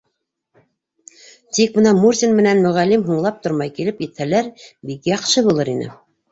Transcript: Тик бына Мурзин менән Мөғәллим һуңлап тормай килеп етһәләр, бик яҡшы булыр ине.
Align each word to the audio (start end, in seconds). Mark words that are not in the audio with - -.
Тик 1.57 1.75
бына 1.75 1.91
Мурзин 1.99 2.33
менән 2.41 2.65
Мөғәллим 2.65 3.05
һуңлап 3.11 3.39
тормай 3.45 3.75
килеп 3.79 4.03
етһәләр, 4.09 4.53
бик 4.93 5.15
яҡшы 5.15 5.49
булыр 5.53 5.75
ине. 5.79 5.91